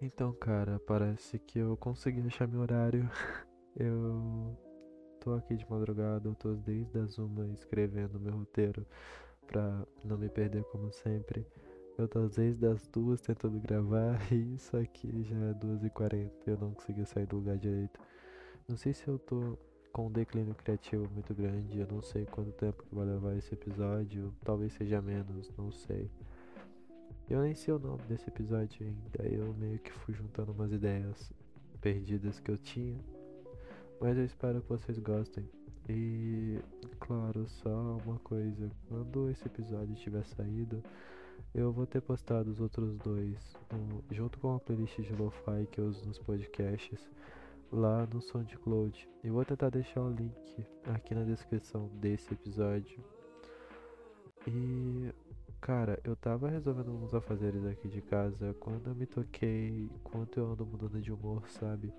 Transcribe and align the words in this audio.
Então, 0.00 0.32
cara, 0.34 0.78
parece 0.86 1.38
que 1.38 1.58
eu 1.58 1.76
consegui 1.76 2.20
achar 2.26 2.46
meu 2.46 2.60
horário. 2.60 3.08
Eu 3.78 4.56
tô 5.20 5.34
aqui 5.34 5.54
de 5.54 5.70
madrugada, 5.70 6.26
eu 6.26 6.34
tô 6.34 6.54
desde 6.54 6.98
as 6.98 7.18
uma 7.18 7.46
escrevendo 7.48 8.18
meu 8.18 8.32
roteiro 8.32 8.86
pra 9.46 9.86
não 10.02 10.16
me 10.16 10.30
perder 10.30 10.64
como 10.64 10.90
sempre. 10.90 11.46
Eu 11.98 12.08
tô 12.08 12.26
desde 12.26 12.66
as 12.66 12.86
duas 12.86 13.20
tentando 13.20 13.60
gravar 13.60 14.18
e 14.32 14.54
isso 14.54 14.74
aqui 14.78 15.22
já 15.24 15.36
é 15.36 15.52
duas 15.52 15.84
e 15.84 15.90
quarenta. 15.90 16.50
Eu 16.50 16.56
não 16.56 16.72
consegui 16.72 17.04
sair 17.04 17.26
do 17.26 17.36
lugar 17.36 17.58
direito. 17.58 18.00
Não 18.66 18.78
sei 18.78 18.94
se 18.94 19.06
eu 19.06 19.18
tô 19.18 19.58
com 19.92 20.06
um 20.06 20.10
declínio 20.10 20.54
criativo 20.54 21.06
muito 21.12 21.34
grande, 21.34 21.78
eu 21.78 21.86
não 21.86 22.00
sei 22.00 22.24
quanto 22.24 22.52
tempo 22.52 22.82
que 22.82 22.94
vai 22.94 23.04
levar 23.04 23.36
esse 23.36 23.52
episódio, 23.52 24.32
talvez 24.42 24.72
seja 24.72 25.02
menos, 25.02 25.52
não 25.58 25.70
sei. 25.70 26.10
Eu 27.28 27.42
nem 27.42 27.56
sei 27.56 27.74
o 27.74 27.78
nome 27.78 28.02
desse 28.08 28.28
episódio 28.28 28.86
ainda, 28.86 29.28
eu 29.28 29.52
meio 29.54 29.80
que 29.80 29.90
fui 29.90 30.14
juntando 30.14 30.52
umas 30.52 30.70
ideias 30.72 31.32
perdidas 31.80 32.38
que 32.38 32.52
eu 32.52 32.56
tinha, 32.56 32.96
mas 34.00 34.16
eu 34.16 34.24
espero 34.24 34.62
que 34.62 34.68
vocês 34.68 34.96
gostem. 35.00 35.48
E, 35.88 36.60
claro, 37.00 37.48
só 37.48 37.98
uma 38.04 38.20
coisa: 38.20 38.70
quando 38.88 39.28
esse 39.28 39.44
episódio 39.44 39.96
tiver 39.96 40.24
saído, 40.24 40.80
eu 41.52 41.72
vou 41.72 41.84
ter 41.84 42.00
postado 42.00 42.48
os 42.48 42.60
outros 42.60 42.96
dois, 42.98 43.56
no, 43.72 44.04
junto 44.14 44.38
com 44.38 44.54
a 44.54 44.60
playlist 44.60 45.00
de 45.00 45.12
lo-fi 45.12 45.66
que 45.72 45.80
eu 45.80 45.86
uso 45.86 46.06
nos 46.06 46.18
podcasts, 46.20 47.10
lá 47.72 48.06
no 48.06 48.20
SoundCloud. 48.20 49.08
E 49.24 49.30
vou 49.30 49.44
tentar 49.44 49.70
deixar 49.70 50.02
o 50.02 50.10
link 50.10 50.64
aqui 50.84 51.12
na 51.12 51.24
descrição 51.24 51.88
desse 51.94 52.32
episódio. 52.34 53.02
E 54.46 55.12
Cara, 55.66 55.98
eu 56.04 56.14
tava 56.14 56.48
resolvendo 56.48 56.92
uns 56.92 57.12
afazeres 57.12 57.66
aqui 57.66 57.88
de 57.88 58.00
casa 58.00 58.54
quando 58.60 58.86
eu 58.86 58.94
me 58.94 59.04
toquei 59.04 59.90
quanto 60.04 60.38
eu 60.38 60.52
ando 60.52 60.64
mudando 60.64 61.00
de 61.00 61.12
humor, 61.12 61.42
sabe? 61.48 61.92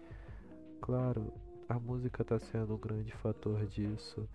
Claro, 0.79 1.33
a 1.67 1.77
música 1.77 2.23
tá 2.23 2.39
sendo 2.39 2.75
um 2.75 2.77
grande 2.77 3.11
fator 3.11 3.65
disso. 3.65 4.25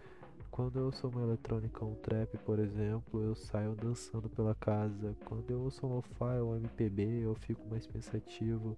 Quando 0.51 0.79
eu 0.79 0.85
ouço 0.85 1.09
uma 1.09 1.23
eletrônica 1.23 1.83
ou 1.83 1.93
um 1.93 1.95
trap, 1.95 2.37
por 2.45 2.59
exemplo, 2.59 3.23
eu 3.23 3.35
saio 3.35 3.75
dançando 3.75 4.29
pela 4.29 4.55
casa. 4.55 5.17
Quando 5.25 5.51
eu 5.51 5.61
ouço 5.61 5.87
um 5.87 5.95
lo-fi 5.95 6.39
ou 6.43 6.53
um 6.53 6.57
MPB, 6.57 7.23
eu 7.25 7.35
fico 7.35 7.67
mais 7.71 7.87
pensativo. 7.87 8.77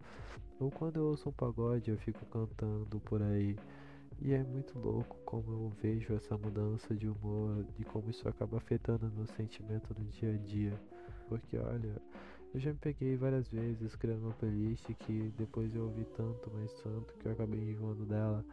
Ou 0.61 0.71
quando 0.71 0.98
eu 0.98 1.06
ouço 1.06 1.31
um 1.31 1.33
pagode, 1.33 1.91
eu 1.91 1.98
fico 1.98 2.25
cantando 2.27 3.00
por 3.00 3.21
aí. 3.21 3.56
E 4.20 4.33
é 4.33 4.43
muito 4.43 4.79
louco 4.79 5.17
como 5.25 5.53
eu 5.53 5.73
vejo 5.83 6.15
essa 6.15 6.37
mudança 6.37 6.95
de 6.95 7.09
humor 7.09 7.65
e 7.79 7.84
como 7.84 8.11
isso 8.11 8.29
acaba 8.29 8.56
afetando 8.56 9.11
meu 9.15 9.27
sentimento 9.27 9.95
no 9.98 10.05
dia 10.06 10.34
a 10.34 10.39
dia. 10.39 10.73
Porque 11.29 11.59
olha, 11.59 12.01
eu 12.55 12.61
já 12.61 12.73
me 12.73 12.79
peguei 12.79 13.17
várias 13.17 13.48
vezes 13.48 13.97
criando 13.97 14.27
uma 14.27 14.34
playlist 14.34 14.87
que 15.01 15.33
depois 15.37 15.75
eu 15.75 15.84
ouvi 15.84 16.05
tanto, 16.17 16.51
mas 16.55 16.73
tanto 16.83 17.15
que 17.15 17.27
eu 17.27 17.33
acabei 17.33 17.61
enjoando 17.61 18.06
dela. 18.06 18.45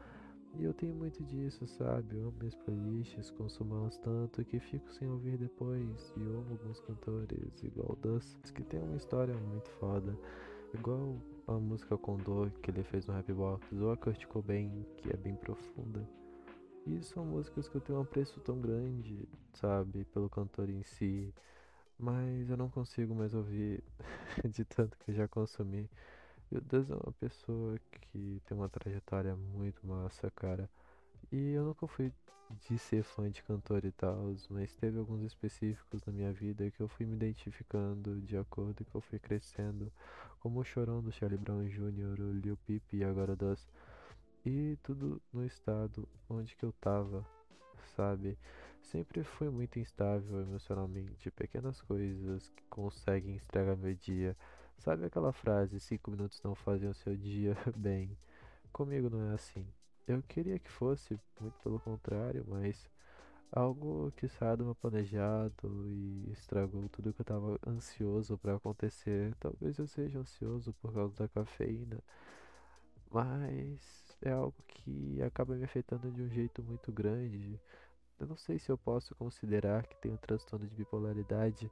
E 0.59 0.65
eu 0.65 0.73
tenho 0.73 0.93
muito 0.95 1.23
disso, 1.23 1.65
sabe? 1.65 2.17
Eu 2.17 2.27
amo 2.27 2.33
minhas 2.39 2.55
playlists, 2.55 3.31
consumo 3.31 3.75
elas 3.75 3.97
tanto 3.99 4.43
que 4.43 4.59
fico 4.59 4.91
sem 4.93 5.07
ouvir 5.07 5.37
depois. 5.37 6.13
E 6.17 6.21
amo 6.21 6.45
alguns 6.51 6.79
cantores, 6.81 7.63
igual 7.63 7.97
Dust, 8.01 8.37
que 8.53 8.63
tem 8.63 8.81
uma 8.81 8.97
história 8.97 9.33
muito 9.33 9.69
foda. 9.79 10.17
Igual 10.73 11.15
a 11.55 11.59
música 11.59 11.97
Condor 11.97 12.49
que 12.61 12.71
ele 12.71 12.83
fez 12.83 13.05
no 13.05 13.13
Rapbox, 13.13 13.71
ou 13.73 13.91
a 13.91 13.97
Kurt 13.97 14.25
Cobain, 14.25 14.85
que 14.97 15.09
é 15.09 15.17
bem 15.17 15.35
profunda. 15.35 16.07
E 16.85 17.01
são 17.03 17.25
músicas 17.25 17.67
que 17.67 17.75
eu 17.75 17.81
tenho 17.81 17.99
um 17.99 18.01
apreço 18.01 18.39
tão 18.39 18.59
grande, 18.59 19.27
sabe, 19.53 20.05
pelo 20.05 20.29
cantor 20.29 20.69
em 20.69 20.81
si, 20.83 21.33
mas 21.97 22.49
eu 22.49 22.57
não 22.57 22.69
consigo 22.69 23.13
mais 23.13 23.33
ouvir 23.33 23.83
de 24.49 24.65
tanto 24.65 24.97
que 24.97 25.11
eu 25.11 25.15
já 25.15 25.27
consumi. 25.27 25.89
E 26.51 26.57
o 26.57 26.61
Deus 26.61 26.89
é 26.89 26.95
uma 26.95 27.13
pessoa 27.13 27.79
que 27.91 28.41
tem 28.45 28.57
uma 28.57 28.67
trajetória 28.67 29.35
muito 29.35 29.85
massa, 29.85 30.29
cara. 30.31 30.69
E 31.31 31.53
eu 31.53 31.63
nunca 31.63 31.87
fui 31.87 32.11
de 32.59 32.77
ser 32.77 33.03
fã 33.03 33.29
de 33.29 33.41
cantor 33.43 33.85
e 33.85 33.91
tal, 33.91 34.33
mas 34.49 34.75
teve 34.75 34.97
alguns 34.99 35.21
específicos 35.23 36.03
na 36.05 36.13
minha 36.13 36.31
vida 36.31 36.69
que 36.71 36.81
eu 36.81 36.87
fui 36.87 37.05
me 37.05 37.15
identificando 37.15 38.21
de 38.21 38.37
acordo 38.37 38.85
que 38.85 38.95
eu 38.95 39.01
fui 39.01 39.19
crescendo, 39.19 39.91
como 40.39 40.59
o 40.59 40.63
Chorão 40.63 41.01
do 41.01 41.11
Charlie 41.11 41.37
Brown 41.37 41.67
Jr., 41.67 42.19
o 42.19 42.31
Lil 42.31 42.57
Peep 42.65 42.93
e 42.93 43.03
agora 43.03 43.35
das 43.35 43.67
e 44.45 44.77
tudo 44.81 45.21
no 45.31 45.45
estado 45.45 46.07
onde 46.29 46.55
que 46.55 46.63
eu 46.63 46.71
tava, 46.73 47.25
sabe? 47.95 48.37
Sempre 48.81 49.23
fui 49.23 49.49
muito 49.49 49.79
instável 49.79 50.41
emocionalmente, 50.41 51.29
pequenas 51.31 51.81
coisas 51.81 52.49
que 52.49 52.63
conseguem 52.69 53.35
estragar 53.35 53.77
meu 53.77 53.93
dia. 53.93 54.35
Sabe 54.79 55.05
aquela 55.05 55.31
frase, 55.31 55.79
cinco 55.79 56.09
minutos 56.09 56.41
não 56.43 56.55
fazem 56.55 56.89
o 56.89 56.93
seu 56.93 57.15
dia 57.15 57.55
bem? 57.77 58.17
Comigo 58.71 59.09
não 59.09 59.29
é 59.29 59.33
assim. 59.33 59.67
Eu 60.07 60.21
queria 60.23 60.59
que 60.59 60.69
fosse, 60.69 61.19
muito 61.39 61.59
pelo 61.61 61.79
contrário, 61.79 62.45
mas 62.47 62.89
algo 63.51 64.11
que 64.15 64.27
saiu 64.27 64.57
do 64.57 64.65
meu 64.65 64.75
planejado 64.75 65.89
e 65.89 66.31
estragou 66.31 66.87
tudo 66.89 67.13
que 67.13 67.21
eu 67.21 67.25
tava 67.25 67.59
ansioso 67.67 68.37
para 68.37 68.55
acontecer. 68.55 69.35
Talvez 69.39 69.77
eu 69.77 69.87
seja 69.87 70.19
ansioso 70.19 70.73
por 70.81 70.93
causa 70.93 71.15
da 71.15 71.27
cafeína, 71.27 71.99
mas 73.11 74.17
é 74.21 74.31
algo 74.31 74.55
que 74.67 75.21
acaba 75.21 75.55
me 75.55 75.63
afetando 75.63 76.11
de 76.11 76.21
um 76.21 76.29
jeito 76.29 76.63
muito 76.63 76.91
grande. 76.91 77.59
Eu 78.19 78.27
não 78.27 78.37
sei 78.37 78.59
se 78.59 78.71
eu 78.71 78.77
posso 78.77 79.15
considerar 79.15 79.85
que 79.87 79.95
tenho 79.97 80.17
transtorno 80.17 80.67
de 80.67 80.75
bipolaridade, 80.75 81.71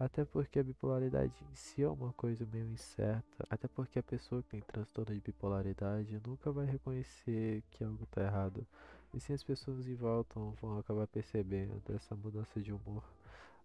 até 0.00 0.24
porque 0.24 0.58
a 0.58 0.62
bipolaridade 0.64 1.34
em 1.52 1.54
si 1.54 1.82
é 1.82 1.88
uma 1.88 2.10
coisa 2.14 2.46
meio 2.50 2.66
incerta. 2.70 3.46
Até 3.50 3.68
porque 3.68 3.98
a 3.98 4.02
pessoa 4.02 4.42
que 4.42 4.48
tem 4.48 4.60
transtorno 4.62 5.14
de 5.14 5.20
bipolaridade 5.20 6.18
nunca 6.26 6.50
vai 6.50 6.64
reconhecer 6.64 7.62
que 7.70 7.84
algo 7.84 8.04
está 8.04 8.22
errado. 8.22 8.66
E 9.12 9.20
sim 9.20 9.34
as 9.34 9.42
pessoas 9.42 9.86
em 9.86 9.94
volta 9.94 10.40
vão 10.58 10.78
acabar 10.78 11.06
percebendo 11.06 11.82
essa 11.94 12.16
mudança 12.16 12.58
de 12.62 12.72
humor. 12.72 13.04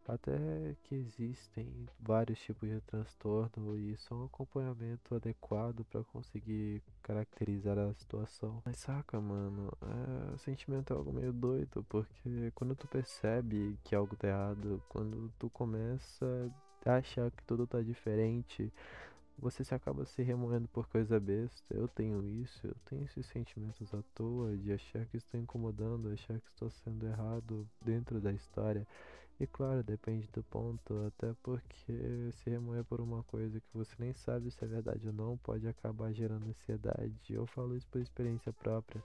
Até 0.07 0.75
que 0.83 0.93
existem 0.93 1.67
vários 1.99 2.39
tipos 2.39 2.69
de 2.69 2.79
transtorno 2.81 3.75
e 3.75 3.97
só 3.97 4.15
um 4.15 4.25
acompanhamento 4.25 5.15
adequado 5.15 5.83
para 5.85 6.03
conseguir 6.03 6.83
caracterizar 7.01 7.77
a 7.79 7.93
situação. 7.95 8.61
Mas 8.63 8.77
saca, 8.77 9.19
mano, 9.19 9.71
é, 9.81 10.35
o 10.35 10.37
sentimento 10.37 10.93
é 10.93 10.95
algo 10.95 11.11
meio 11.11 11.33
doido, 11.33 11.83
porque 11.89 12.51
quando 12.53 12.75
tu 12.75 12.87
percebe 12.87 13.79
que 13.83 13.95
algo 13.95 14.15
tá 14.15 14.27
errado, 14.27 14.81
quando 14.89 15.31
tu 15.39 15.49
começa 15.49 16.51
a 16.85 16.97
achar 16.97 17.31
que 17.31 17.43
tudo 17.43 17.65
tá 17.65 17.81
diferente, 17.81 18.71
você 19.37 19.63
se 19.63 19.73
acaba 19.73 20.05
se 20.05 20.21
remoendo 20.21 20.67
por 20.67 20.87
coisa 20.87 21.19
besta. 21.19 21.73
Eu 21.73 21.87
tenho 21.87 22.23
isso, 22.23 22.65
eu 22.65 22.75
tenho 22.85 23.03
esses 23.05 23.25
sentimentos 23.25 23.93
à 23.93 24.01
toa 24.13 24.55
de 24.55 24.71
achar 24.71 25.05
que 25.07 25.17
estou 25.17 25.39
incomodando, 25.39 26.11
achar 26.11 26.39
que 26.39 26.47
estou 26.49 26.69
sendo 26.69 27.05
errado 27.07 27.67
dentro 27.81 28.21
da 28.21 28.31
história. 28.31 28.87
E 29.39 29.45
claro, 29.45 29.83
depende 29.83 30.29
do 30.31 30.41
ponto, 30.43 30.93
até 31.07 31.33
porque 31.43 32.31
se 32.31 32.49
remoer 32.49 32.85
por 32.85 33.01
uma 33.01 33.21
coisa 33.23 33.59
que 33.59 33.67
você 33.73 33.93
nem 33.99 34.13
sabe 34.13 34.49
se 34.49 34.63
é 34.63 34.67
verdade 34.67 35.07
ou 35.07 35.13
não 35.13 35.37
pode 35.37 35.67
acabar 35.67 36.13
gerando 36.13 36.47
ansiedade. 36.47 37.33
Eu 37.33 37.45
falo 37.45 37.75
isso 37.75 37.87
por 37.89 37.99
experiência 37.99 38.53
própria. 38.53 39.03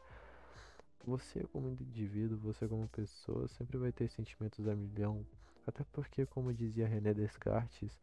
Você 1.04 1.44
como 1.52 1.68
indivíduo, 1.68 2.38
você 2.38 2.68
como 2.68 2.86
pessoa, 2.88 3.48
sempre 3.48 3.76
vai 3.76 3.90
ter 3.90 4.08
sentimentos 4.08 4.68
a 4.68 4.76
milhão. 4.76 5.26
Até 5.66 5.84
porque, 5.92 6.24
como 6.26 6.52
dizia 6.54 6.86
René 6.86 7.12
Descartes, 7.12 7.98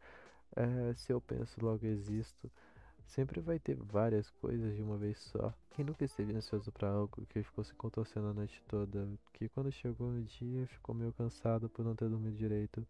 é, 0.56 0.92
se 0.94 1.12
eu 1.12 1.20
penso, 1.20 1.64
logo 1.64 1.86
existo. 1.86 2.50
Sempre 3.08 3.40
vai 3.40 3.58
ter 3.58 3.74
várias 3.74 4.30
coisas 4.30 4.76
de 4.76 4.82
uma 4.82 4.98
vez 4.98 5.18
só. 5.18 5.52
Quem 5.70 5.82
nunca 5.84 6.04
esteve 6.04 6.34
ansioso 6.36 6.70
para 6.70 6.90
algo 6.90 7.24
que 7.26 7.42
ficou 7.42 7.64
se 7.64 7.74
contorcendo 7.74 8.28
a 8.28 8.34
noite 8.34 8.62
toda, 8.68 9.08
que 9.32 9.48
quando 9.48 9.72
chegou 9.72 10.10
no 10.10 10.22
dia 10.22 10.66
ficou 10.66 10.94
meio 10.94 11.12
cansado 11.14 11.70
por 11.70 11.82
não 11.84 11.96
ter 11.96 12.06
dormido 12.08 12.36
direito. 12.36 12.86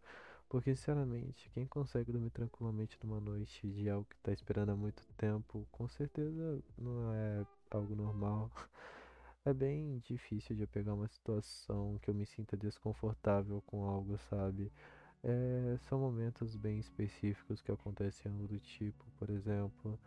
Porque, 0.49 0.75
sinceramente, 0.75 1.49
quem 1.51 1.65
consegue 1.65 2.11
dormir 2.11 2.31
tranquilamente 2.31 2.99
numa 3.01 3.19
noite 3.19 3.65
de 3.69 3.89
algo 3.89 4.05
que 4.09 4.15
está 4.17 4.33
esperando 4.33 4.71
há 4.71 4.75
muito 4.75 5.03
tempo, 5.15 5.65
com 5.71 5.87
certeza 5.87 6.61
não 6.77 7.13
é 7.13 7.45
algo 7.71 7.95
normal. 7.95 8.51
É 9.45 9.53
bem 9.53 9.99
difícil 9.99 10.53
de 10.53 10.63
eu 10.63 10.67
pegar 10.67 10.93
uma 10.93 11.07
situação 11.07 11.97
que 12.01 12.09
eu 12.09 12.13
me 12.13 12.25
sinta 12.25 12.57
desconfortável 12.57 13.63
com 13.65 13.85
algo, 13.85 14.17
sabe? 14.29 14.69
É, 15.23 15.77
são 15.89 15.99
momentos 15.99 16.55
bem 16.55 16.79
específicos 16.79 17.61
que 17.61 17.71
acontecem 17.71 18.31
do 18.47 18.57
tipo, 18.59 19.03
por 19.17 19.29
exemplo, 19.29 19.99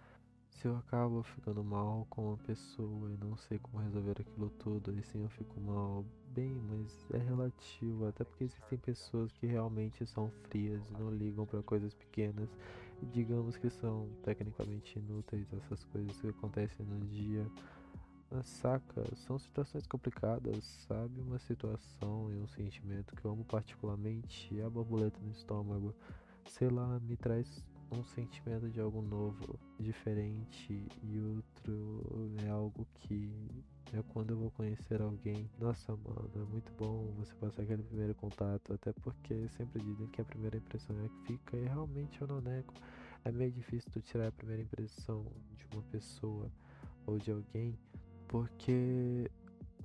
se 0.50 0.66
eu 0.66 0.76
acabo 0.76 1.22
ficando 1.22 1.62
mal 1.62 2.06
com 2.08 2.28
uma 2.28 2.36
pessoa 2.38 3.10
e 3.10 3.16
não 3.18 3.36
sei 3.36 3.58
como 3.58 3.82
resolver 3.82 4.16
aquilo 4.20 4.50
tudo, 4.58 4.90
aí 4.90 5.02
sim 5.02 5.22
eu 5.22 5.28
fico 5.30 5.60
mal. 5.60 6.04
Bem, 6.34 6.54
mas 6.70 7.06
é 7.12 7.18
relativo, 7.18 8.06
até 8.06 8.24
porque 8.24 8.44
existem 8.44 8.78
pessoas 8.78 9.30
que 9.32 9.46
realmente 9.46 10.06
são 10.06 10.30
frias 10.48 10.80
não 10.98 11.10
ligam 11.10 11.44
para 11.44 11.62
coisas 11.62 11.92
pequenas 11.94 12.48
e 13.02 13.06
digamos 13.06 13.56
que 13.58 13.68
são 13.68 14.08
tecnicamente 14.22 14.98
inúteis 14.98 15.46
essas 15.52 15.84
coisas 15.84 16.18
que 16.20 16.28
acontecem 16.28 16.86
no 16.86 16.98
dia. 17.06 17.46
Saca, 18.42 19.04
são 19.16 19.38
situações 19.38 19.86
complicadas, 19.86 20.64
sabe? 20.88 21.20
Uma 21.20 21.38
situação 21.38 22.32
e 22.32 22.38
um 22.38 22.46
sentimento 22.48 23.14
que 23.14 23.24
eu 23.24 23.32
amo 23.32 23.44
particularmente 23.44 24.60
a 24.62 24.70
borboleta 24.70 25.18
no 25.20 25.30
estômago. 25.30 25.94
Sei 26.48 26.68
lá, 26.68 26.98
me 27.00 27.16
traz 27.16 27.62
um 27.92 28.02
sentimento 28.04 28.70
de 28.70 28.80
algo 28.80 29.02
novo, 29.02 29.58
diferente, 29.78 30.86
e 31.02 31.20
outro 31.20 32.32
é 32.46 32.48
algo 32.48 32.86
que 32.94 33.30
é 33.92 34.02
quando 34.12 34.30
eu 34.30 34.38
vou 34.38 34.50
conhecer 34.52 35.02
alguém. 35.02 35.50
Nossa, 35.58 35.92
mano, 35.92 36.30
é 36.34 36.38
muito 36.38 36.72
bom 36.78 37.12
você 37.18 37.34
passar 37.34 37.62
aquele 37.62 37.82
primeiro 37.82 38.14
contato, 38.14 38.72
até 38.72 38.92
porque 38.94 39.46
sempre 39.50 39.82
dizem 39.82 40.06
que 40.06 40.20
a 40.20 40.24
primeira 40.24 40.56
impressão 40.56 40.96
é 41.04 41.08
que 41.08 41.32
fica, 41.32 41.56
e 41.56 41.64
realmente 41.66 42.20
eu 42.20 42.26
não 42.26 42.40
nego. 42.40 42.72
É 43.24 43.30
meio 43.30 43.52
difícil 43.52 43.90
tu 43.92 44.00
tirar 44.00 44.28
a 44.28 44.32
primeira 44.32 44.62
impressão 44.62 45.24
de 45.56 45.66
uma 45.72 45.82
pessoa 45.84 46.50
ou 47.06 47.18
de 47.18 47.30
alguém, 47.30 47.76
porque 48.32 49.30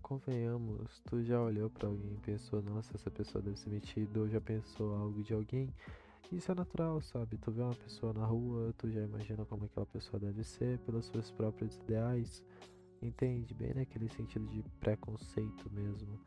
convenhamos, 0.02 1.02
tu 1.02 1.22
já 1.22 1.42
olhou 1.42 1.70
para 1.70 1.90
alguém 1.90 2.14
e 2.14 2.18
pensou, 2.26 2.62
nossa, 2.62 2.96
essa 2.96 3.12
pessoa 3.12 3.42
deve 3.42 3.60
ser 3.60 3.70
metida, 3.70 4.22
ou 4.22 4.30
já 4.30 4.40
pensou 4.40 4.96
algo 4.96 5.22
de 5.22 5.34
alguém. 5.34 5.70
Isso 6.32 6.50
é 6.50 6.56
natural, 6.56 7.02
sabe? 7.02 7.38
Tu 7.38 7.52
vê 7.52 7.62
uma 7.62 7.76
pessoa 7.76 8.14
na 8.14 8.26
rua, 8.26 8.74
tu 8.78 8.90
já 8.90 9.02
imagina 9.02 9.44
como 9.44 9.66
aquela 9.66 9.86
pessoa 9.86 10.18
deve 10.18 10.46
ser 10.46 10.80
pelos 10.80 11.08
seus 11.08 11.30
próprios 11.30 11.76
ideais. 11.76 12.42
Entende? 13.02 13.54
Bem 13.54 13.74
naquele 13.74 14.08
sentido 14.08 14.48
de 14.48 14.64
preconceito 14.80 15.70
mesmo. 15.74 16.18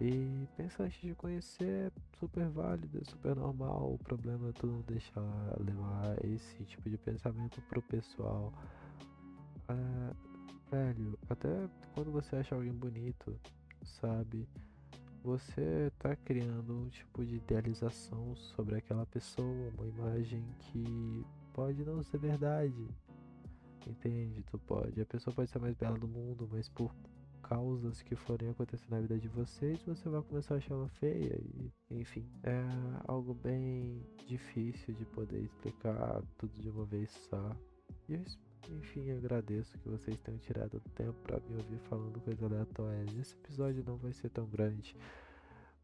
E 0.00 0.48
pensar 0.56 0.84
antes 0.84 1.02
de 1.02 1.14
conhecer 1.14 1.68
é 1.68 1.92
super 2.18 2.48
válido, 2.48 2.98
é 2.98 3.04
super 3.04 3.36
normal. 3.36 3.92
O 3.92 3.98
problema 3.98 4.48
é 4.48 4.52
tu 4.52 4.66
não 4.66 4.80
deixar 4.80 5.20
levar 5.60 6.16
esse 6.24 6.64
tipo 6.64 6.88
de 6.88 6.96
pensamento 6.96 7.60
pro 7.68 7.82
pessoal. 7.82 8.54
É, 9.68 10.31
velho, 10.72 11.18
até 11.28 11.68
quando 11.94 12.10
você 12.10 12.36
acha 12.36 12.54
alguém 12.54 12.72
bonito, 12.72 13.38
sabe? 13.84 14.48
Você 15.22 15.92
tá 15.98 16.16
criando 16.16 16.74
um 16.74 16.88
tipo 16.88 17.24
de 17.24 17.36
idealização 17.36 18.34
sobre 18.34 18.76
aquela 18.76 19.04
pessoa, 19.06 19.70
uma 19.76 19.86
imagem 19.86 20.42
que 20.58 21.24
pode 21.52 21.84
não 21.84 22.02
ser 22.02 22.18
verdade. 22.18 22.88
Entende? 23.86 24.42
Tu 24.50 24.58
pode. 24.60 25.00
A 25.00 25.06
pessoa 25.06 25.34
pode 25.34 25.50
ser 25.50 25.58
mais 25.58 25.74
bela 25.76 25.98
do 25.98 26.08
mundo, 26.08 26.48
mas 26.50 26.68
por 26.70 26.92
causas 27.42 28.00
que 28.00 28.16
forem 28.16 28.48
acontecer 28.48 28.86
na 28.88 29.00
vida 29.00 29.18
de 29.18 29.28
vocês, 29.28 29.82
você 29.84 30.08
vai 30.08 30.22
começar 30.22 30.54
a 30.54 30.58
achar 30.58 30.74
ela 30.74 30.88
feia 30.88 31.38
e, 31.38 31.70
enfim, 31.90 32.24
é 32.44 32.62
algo 33.06 33.34
bem 33.34 34.02
difícil 34.26 34.94
de 34.94 35.04
poder 35.04 35.40
explicar 35.42 36.22
tudo 36.38 36.52
de 36.60 36.70
uma 36.70 36.86
vez 36.86 37.10
só. 37.28 37.54
E 38.08 38.14
eu, 38.14 38.22
enfim, 38.70 39.10
agradeço 39.10 39.78
que 39.78 39.88
vocês 39.88 40.18
tenham 40.20 40.38
tirado 40.38 40.80
tempo 40.94 41.14
para 41.22 41.40
me 41.40 41.56
ouvir 41.56 41.78
falando 41.88 42.20
coisas 42.20 42.42
aleatórias. 42.42 43.16
Esse 43.16 43.34
episódio 43.34 43.82
não 43.86 43.96
vai 43.96 44.12
ser 44.12 44.28
tão 44.30 44.46
grande. 44.46 44.96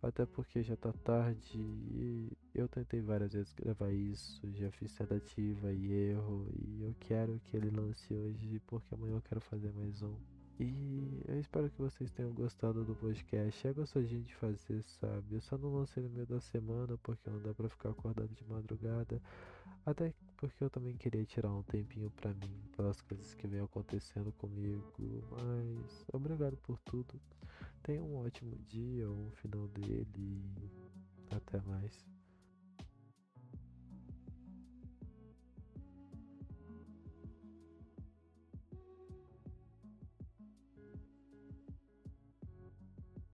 Até 0.01 0.25
porque 0.25 0.63
já 0.63 0.77
tá 0.77 0.93
tarde 0.93 1.59
e 1.59 2.31
eu 2.55 2.69
tentei 2.69 3.01
várias 3.01 3.33
vezes 3.33 3.53
gravar 3.53 3.91
isso, 3.91 4.41
já 4.55 4.71
fiz 4.71 4.93
tentativa 4.93 5.73
e 5.73 5.93
erro 6.11 6.47
e 6.55 6.83
eu 6.85 6.95
quero 7.01 7.41
que 7.45 7.57
ele 7.57 7.71
lance 7.71 8.15
hoje 8.15 8.61
porque 8.67 8.95
amanhã 8.95 9.17
eu 9.17 9.23
quero 9.23 9.41
fazer 9.41 9.73
mais 9.73 10.01
um. 10.03 10.15
E 10.61 11.23
eu 11.29 11.39
espero 11.39 11.71
que 11.71 11.79
vocês 11.81 12.11
tenham 12.11 12.33
gostado 12.33 12.85
do 12.85 12.95
podcast. 12.95 13.67
É 13.67 13.73
gostosinho 13.73 14.25
de 14.25 14.35
fazer, 14.35 14.83
sabe? 15.01 15.37
Eu 15.37 15.41
só 15.41 15.57
não 15.57 15.73
lancei 15.73 16.03
no 16.03 16.11
meio 16.11 16.27
da 16.27 16.41
semana 16.41 16.99
porque 16.99 17.31
não 17.31 17.41
dá 17.41 17.55
pra 17.55 17.69
ficar 17.69 17.91
acordado 17.91 18.29
de 18.35 18.45
madrugada. 18.45 19.23
Até 19.89 20.13
porque 20.37 20.63
eu 20.63 20.69
também 20.69 20.95
queria 20.99 21.25
tirar 21.25 21.51
um 21.51 21.63
tempinho 21.63 22.11
pra 22.11 22.35
mim, 22.35 22.61
pelas 22.77 23.01
coisas 23.01 23.35
que 23.35 23.47
vem 23.47 23.63
acontecendo 23.63 24.31
comigo. 24.33 24.85
Mas 25.31 26.05
obrigado 26.13 26.59
por 26.59 26.79
tudo. 26.81 27.19
Tenha 27.83 28.03
um 28.03 28.19
ótimo 28.19 28.55
dia, 28.69 29.09
um 29.09 29.31
final 29.31 29.67
dele. 29.69 30.71
Até 31.31 31.59
mais. 31.63 32.18